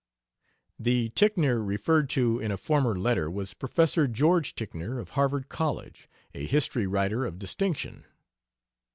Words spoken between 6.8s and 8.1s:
writer of distinction.